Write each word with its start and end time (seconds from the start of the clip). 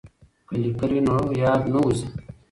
که 0.47 0.55
لیکل 0.63 0.89
وي 0.93 1.01
نو 1.07 1.15
یاد 1.43 1.61
نه 1.73 1.77
وځي. 1.83 2.07